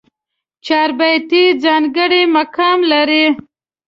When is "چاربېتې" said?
0.65-1.43